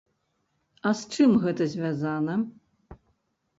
А 0.91 0.93
з 1.01 1.11
чым 1.17 1.37
гэта 1.45 1.63
звязана? 1.75 2.41